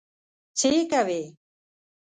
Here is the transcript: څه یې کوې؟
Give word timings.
څه 0.59 0.67
یې 0.73 0.81
کوې؟ 0.91 1.21